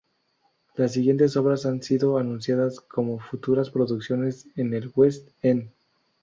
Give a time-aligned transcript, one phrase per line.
[0.77, 5.69] Las siguientes obras han sido anunciadas como futuras producciones en el West End.